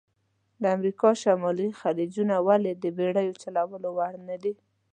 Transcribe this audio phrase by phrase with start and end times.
[0.61, 4.53] د امریکا شمالي خلیجونه ولې د بېړیو چلول وړ نه دي؟